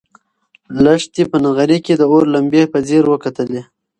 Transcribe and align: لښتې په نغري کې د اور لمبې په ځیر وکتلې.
لښتې 0.83 1.23
په 1.31 1.37
نغري 1.45 1.79
کې 1.85 1.93
د 1.97 2.01
اور 2.11 2.23
لمبې 2.33 2.63
په 2.71 2.77
ځیر 2.87 3.03
وکتلې. 3.09 3.61